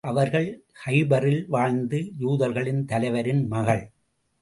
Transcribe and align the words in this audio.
அவர் 0.01 0.29
கைபரில் 0.85 1.45
வாழ்ந்த 1.47 1.97
யூதர்களின் 2.19 2.85
தலைவரின் 2.85 3.47
மகள். 3.47 3.91